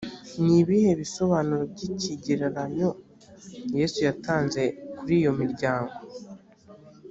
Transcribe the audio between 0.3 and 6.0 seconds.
ni ibihe bisobanuro by’ ikigereranyo yesu yatanze kuri iyomiryango.